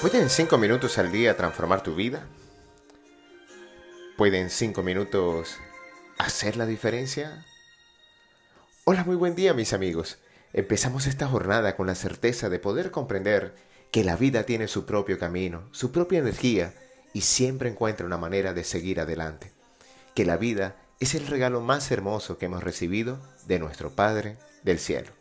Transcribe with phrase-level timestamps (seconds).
[0.00, 2.28] ¿Pueden cinco minutos al día transformar tu vida?
[4.16, 5.58] ¿Pueden cinco minutos
[6.18, 7.44] hacer la diferencia?
[8.84, 10.18] Hola, muy buen día mis amigos.
[10.52, 13.56] Empezamos esta jornada con la certeza de poder comprender
[13.90, 16.74] que la vida tiene su propio camino, su propia energía
[17.12, 19.50] y siempre encuentra una manera de seguir adelante.
[20.14, 24.78] Que la vida es el regalo más hermoso que hemos recibido de nuestro Padre del
[24.78, 25.17] cielo.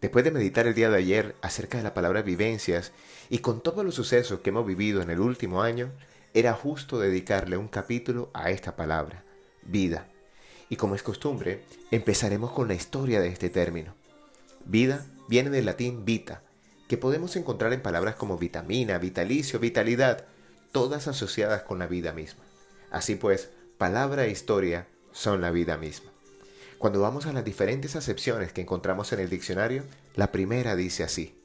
[0.00, 2.92] Después de meditar el día de ayer acerca de la palabra vivencias
[3.28, 5.90] y con todos los sucesos que hemos vivido en el último año,
[6.32, 9.24] era justo dedicarle un capítulo a esta palabra,
[9.62, 10.08] vida.
[10.70, 13.94] Y como es costumbre, empezaremos con la historia de este término.
[14.64, 16.42] Vida viene del latín vita,
[16.88, 20.24] que podemos encontrar en palabras como vitamina, vitalicio, vitalidad,
[20.72, 22.42] todas asociadas con la vida misma.
[22.90, 26.10] Así pues, palabra e historia son la vida misma.
[26.80, 29.84] Cuando vamos a las diferentes acepciones que encontramos en el diccionario,
[30.14, 31.38] la primera dice así.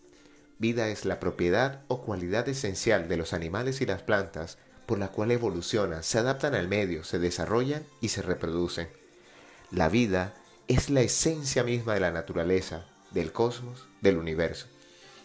[0.59, 5.09] Vida es la propiedad o cualidad esencial de los animales y las plantas por la
[5.09, 8.87] cual evolucionan, se adaptan al medio, se desarrollan y se reproducen.
[9.71, 10.35] La vida
[10.69, 14.67] es la esencia misma de la naturaleza, del cosmos, del universo.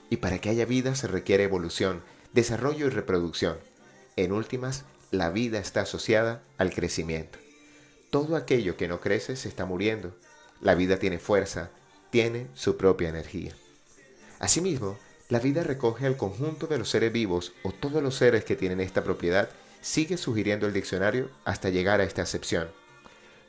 [0.08, 3.58] Y para que haya vida se requiere evolución, desarrollo y reproducción.
[4.16, 7.38] En últimas, la vida está asociada al crecimiento.
[8.10, 10.16] Todo aquello que no crece se está muriendo.
[10.60, 11.70] La vida tiene fuerza,
[12.10, 13.52] tiene su propia energía.
[14.40, 18.56] Asimismo, la vida recoge al conjunto de los seres vivos o todos los seres que
[18.56, 19.48] tienen esta propiedad,
[19.80, 22.68] sigue sugiriendo el diccionario hasta llegar a esta acepción.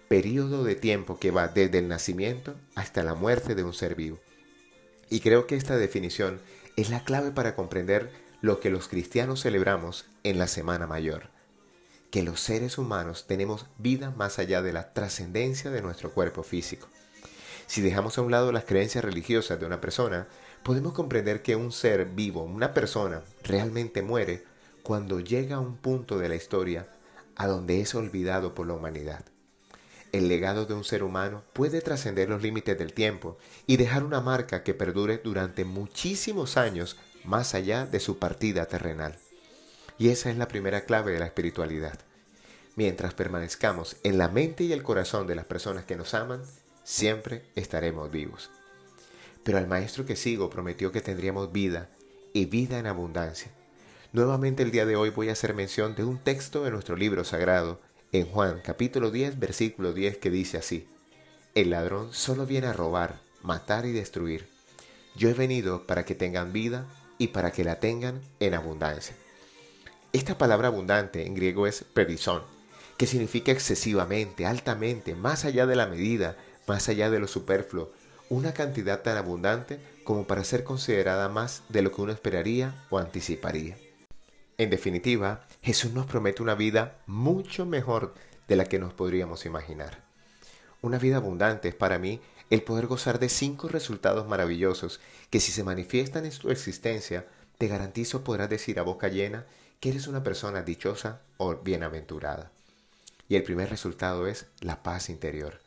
[0.07, 4.19] Período de tiempo que va desde el nacimiento hasta la muerte de un ser vivo.
[5.09, 6.39] Y creo que esta definición
[6.75, 11.40] es la clave para comprender lo que los cristianos celebramos en la Semana Mayor
[12.11, 16.87] que los seres humanos tenemos vida más allá de la trascendencia de nuestro cuerpo físico.
[17.67, 20.27] Si dejamos a un lado las creencias religiosas de una persona,
[20.61, 24.43] podemos comprender que un ser vivo, una persona, realmente muere
[24.83, 26.89] cuando llega a un punto de la historia
[27.37, 29.23] a donde es olvidado por la humanidad.
[30.11, 34.19] El legado de un ser humano puede trascender los límites del tiempo y dejar una
[34.19, 39.17] marca que perdure durante muchísimos años más allá de su partida terrenal.
[40.01, 41.99] Y esa es la primera clave de la espiritualidad.
[42.75, 46.41] Mientras permanezcamos en la mente y el corazón de las personas que nos aman,
[46.83, 48.49] siempre estaremos vivos.
[49.43, 51.91] Pero al maestro que sigo prometió que tendríamos vida
[52.33, 53.51] y vida en abundancia.
[54.11, 57.23] Nuevamente el día de hoy voy a hacer mención de un texto de nuestro libro
[57.23, 57.79] sagrado,
[58.11, 60.87] en Juan capítulo 10, versículo 10, que dice así,
[61.53, 64.47] El ladrón solo viene a robar, matar y destruir.
[65.15, 66.87] Yo he venido para que tengan vida
[67.19, 69.15] y para que la tengan en abundancia.
[70.13, 72.43] Esta palabra abundante en griego es perizón,
[72.97, 76.35] que significa excesivamente, altamente, más allá de la medida,
[76.67, 77.93] más allá de lo superfluo,
[78.29, 82.97] una cantidad tan abundante como para ser considerada más de lo que uno esperaría o
[82.97, 83.77] anticiparía.
[84.57, 88.13] En definitiva, Jesús nos promete una vida mucho mejor
[88.49, 90.03] de la que nos podríamos imaginar.
[90.81, 94.99] Una vida abundante es para mí el poder gozar de cinco resultados maravillosos
[95.29, 99.45] que si se manifiestan en tu existencia, te garantizo podrás decir a boca llena
[99.81, 102.51] que eres una persona dichosa o bienaventurada.
[103.27, 105.59] Y el primer resultado es la paz interior,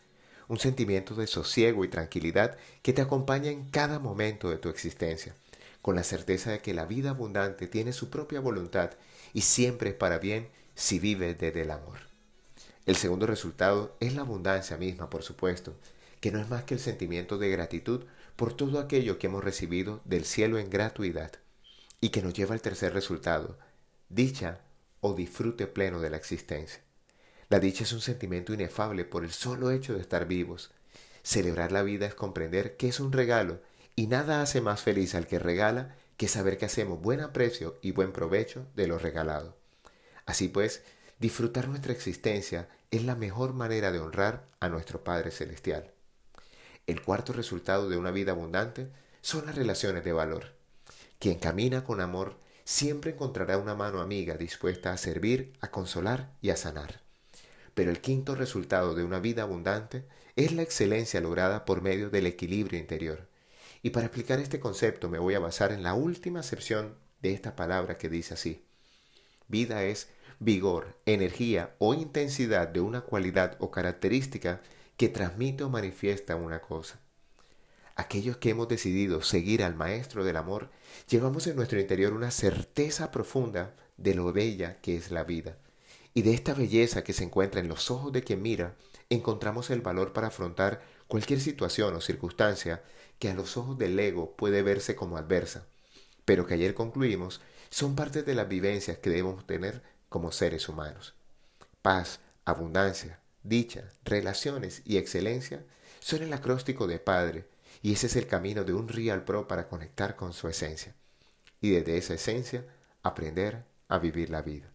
[0.49, 5.35] un sentimiento de sosiego y tranquilidad que te acompaña en cada momento de tu existencia,
[5.83, 8.93] con la certeza de que la vida abundante tiene su propia voluntad
[9.33, 11.99] y siempre es para bien si vives desde el amor.
[12.87, 15.75] El segundo resultado es la abundancia misma, por supuesto,
[16.21, 18.05] que no es más que el sentimiento de gratitud
[18.37, 21.33] por todo aquello que hemos recibido del cielo en gratuidad,
[22.01, 23.57] y que nos lleva al tercer resultado,
[24.15, 24.61] dicha
[25.01, 26.81] o disfrute pleno de la existencia.
[27.49, 30.71] La dicha es un sentimiento inefable por el solo hecho de estar vivos.
[31.23, 33.61] Celebrar la vida es comprender que es un regalo
[33.97, 37.91] y nada hace más feliz al que regala que saber que hacemos buen aprecio y
[37.91, 39.57] buen provecho de lo regalado.
[40.27, 40.83] Así pues,
[41.19, 45.91] disfrutar nuestra existencia es la mejor manera de honrar a nuestro Padre Celestial.
[46.87, 48.89] El cuarto resultado de una vida abundante
[49.23, 50.53] son las relaciones de valor.
[51.19, 56.51] Quien camina con amor siempre encontrará una mano amiga dispuesta a servir, a consolar y
[56.51, 57.01] a sanar.
[57.75, 60.05] Pero el quinto resultado de una vida abundante
[60.37, 63.27] es la excelencia lograda por medio del equilibrio interior.
[63.83, 67.55] Y para explicar este concepto me voy a basar en la última acepción de esta
[67.55, 68.65] palabra que dice así.
[69.49, 70.09] Vida es
[70.41, 74.63] vigor, energía o intensidad de una cualidad o característica
[74.97, 76.99] que transmite o manifiesta una cosa.
[77.97, 80.71] Aquellos que hemos decidido seguir al Maestro del Amor,
[81.09, 85.57] llevamos en nuestro interior una certeza profunda de lo bella que es la vida.
[86.13, 88.75] Y de esta belleza que se encuentra en los ojos de quien mira,
[89.11, 92.83] encontramos el valor para afrontar cualquier situación o circunstancia
[93.21, 95.67] que a los ojos del ego puede verse como adversa,
[96.25, 101.15] pero que ayer concluimos son parte de las vivencias que debemos tener como seres humanos.
[101.83, 105.65] Paz, abundancia, dicha, relaciones y excelencia
[106.01, 107.54] son el acróstico de Padre
[107.85, 110.95] y ese es el camino de un Real Pro para conectar con su esencia
[111.61, 112.65] y desde esa esencia
[113.03, 114.73] aprender a vivir la vida.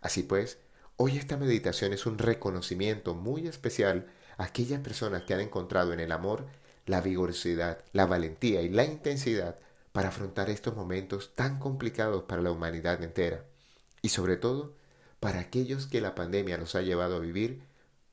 [0.00, 0.58] Así pues,
[0.96, 4.06] hoy esta meditación es un reconocimiento muy especial
[4.38, 6.46] a aquellas personas que han encontrado en el amor
[6.86, 9.58] la vigorosidad, la valentía y la intensidad
[9.92, 13.44] para afrontar estos momentos tan complicados para la humanidad entera
[14.00, 14.74] y sobre todo
[15.20, 17.64] para aquellos que la pandemia nos ha llevado a vivir